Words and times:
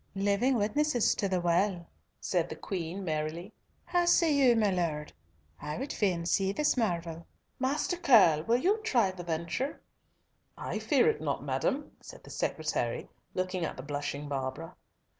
"Living 0.15 0.55
witnesses 0.55 1.13
to 1.13 1.29
the 1.29 1.39
Well," 1.39 1.85
said 2.19 2.49
the 2.49 2.55
Queen 2.55 3.05
merrily. 3.05 3.53
"How 3.85 4.05
say 4.05 4.33
you, 4.33 4.55
my 4.55 4.71
Lord? 4.71 5.13
I 5.61 5.77
would 5.77 5.93
fain 5.93 6.25
see 6.25 6.51
this 6.51 6.75
marvel. 6.75 7.27
Master 7.59 7.97
Curll, 7.97 8.41
will 8.45 8.57
you 8.57 8.79
try 8.83 9.11
the 9.11 9.21
venture?" 9.23 9.79
"I 10.57 10.79
fear 10.79 11.07
it 11.07 11.21
not, 11.21 11.43
madam," 11.43 11.91
said 12.01 12.23
the 12.23 12.31
secretary, 12.31 13.09
looking 13.35 13.63
at 13.63 13.77
the 13.77 13.83
blushing 13.83 14.27
Barbara. 14.27 14.75